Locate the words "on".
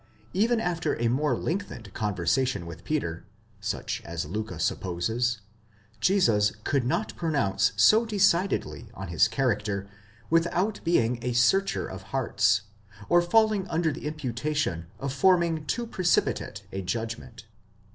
8.95-9.09